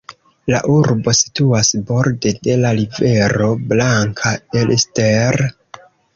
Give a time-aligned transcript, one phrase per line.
[0.51, 4.35] La urbo situas borde de la rivero Blanka
[4.65, 5.41] Elster.